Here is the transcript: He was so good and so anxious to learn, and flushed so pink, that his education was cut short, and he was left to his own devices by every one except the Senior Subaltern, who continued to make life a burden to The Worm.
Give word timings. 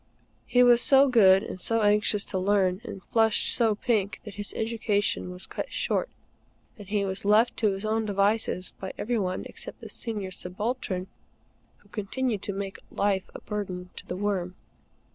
He 0.47 0.63
was 0.63 0.81
so 0.81 1.07
good 1.07 1.43
and 1.43 1.61
so 1.61 1.83
anxious 1.83 2.25
to 2.25 2.39
learn, 2.39 2.81
and 2.83 3.03
flushed 3.03 3.53
so 3.53 3.75
pink, 3.75 4.19
that 4.25 4.33
his 4.33 4.51
education 4.55 5.29
was 5.29 5.45
cut 5.45 5.71
short, 5.71 6.09
and 6.75 6.87
he 6.87 7.05
was 7.05 7.23
left 7.23 7.55
to 7.57 7.69
his 7.69 7.85
own 7.85 8.07
devices 8.07 8.73
by 8.79 8.93
every 8.97 9.19
one 9.19 9.43
except 9.45 9.79
the 9.79 9.89
Senior 9.89 10.31
Subaltern, 10.31 11.05
who 11.77 11.89
continued 11.89 12.41
to 12.41 12.51
make 12.51 12.79
life 12.89 13.29
a 13.35 13.41
burden 13.41 13.91
to 13.95 14.07
The 14.07 14.17
Worm. 14.17 14.55